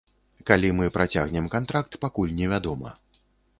Калі 0.49 0.71
мы 0.77 0.87
працягнем 0.95 1.51
кантракт, 1.57 1.99
пакуль 2.07 2.35
невядома. 2.41 2.97